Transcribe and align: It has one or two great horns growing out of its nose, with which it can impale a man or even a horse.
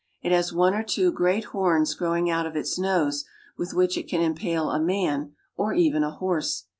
It 0.23 0.31
has 0.31 0.51
one 0.51 0.73
or 0.73 0.81
two 0.81 1.11
great 1.11 1.43
horns 1.43 1.93
growing 1.93 2.27
out 2.27 2.47
of 2.47 2.55
its 2.55 2.79
nose, 2.79 3.23
with 3.55 3.75
which 3.75 3.99
it 3.99 4.07
can 4.07 4.19
impale 4.19 4.71
a 4.71 4.79
man 4.79 5.33
or 5.55 5.75
even 5.75 6.03
a 6.03 6.09
horse. 6.09 6.63